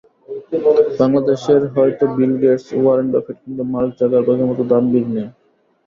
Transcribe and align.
বাংলাদেশের 0.99 1.61
হয়তো 1.75 2.03
Bill 2.15 2.33
Gates, 2.41 2.67
Warren 2.75 3.07
Buffett 3.13 3.37
কিংবা 3.43 3.63
মার্ক 3.73 3.91
জাকারবার্গের 3.99 4.49
মতো 4.51 4.63
দানবীর 4.71 5.05
নেই। 5.07 5.27